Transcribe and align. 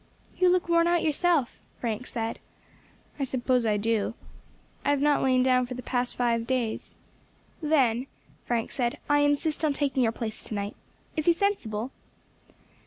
"You 0.35 0.49
look 0.49 0.67
worn 0.67 0.87
out 0.87 1.03
yourself," 1.03 1.61
Frank 1.79 2.07
said. 2.07 2.39
"I 3.19 3.23
suppose 3.23 3.67
I 3.67 3.77
do. 3.77 4.15
I 4.83 4.89
have 4.89 4.99
not 5.03 5.21
lain 5.21 5.43
down 5.43 5.67
for 5.67 5.75
the 5.75 5.83
past 5.83 6.17
five 6.17 6.47
days." 6.47 6.95
"Then," 7.61 8.07
Frank 8.43 8.71
said, 8.71 8.97
"I 9.07 9.19
insist 9.19 9.63
on 9.63 9.73
taking 9.73 10.01
your 10.01 10.11
place 10.11 10.43
to 10.45 10.55
night. 10.55 10.75
Is 11.15 11.27
he 11.27 11.33
sensible?" 11.33 11.91